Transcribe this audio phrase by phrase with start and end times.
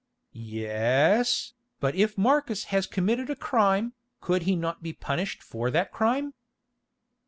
[0.31, 5.91] "Ye—es, but if Marcus has committed a crime, could he not be punished for that
[5.91, 6.33] crime?"